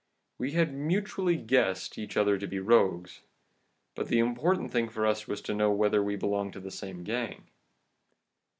We 0.39 0.53
had 0.53 0.73
mutually 0.73 1.37
guessed 1.37 1.95
each 1.99 2.17
other 2.17 2.35
to 2.39 2.47
be 2.47 2.57
rogues, 2.59 3.21
but 3.93 4.07
the 4.07 4.17
important 4.17 4.71
thing 4.71 4.89
for 4.89 5.05
us 5.05 5.27
was 5.27 5.41
to 5.41 5.53
know 5.53 5.71
whether 5.71 6.01
we 6.01 6.15
belonged 6.15 6.53
to 6.53 6.59
the 6.59 6.71
same 6.71 7.03
gang. 7.03 7.45